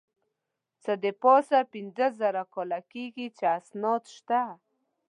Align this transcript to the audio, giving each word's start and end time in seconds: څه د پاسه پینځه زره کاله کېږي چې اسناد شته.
څه 0.83 0.91
د 1.03 1.05
پاسه 1.21 1.59
پینځه 1.71 2.07
زره 2.19 2.43
کاله 2.53 2.79
کېږي 2.91 3.27
چې 3.37 3.45
اسناد 3.59 4.03
شته. 4.15 4.41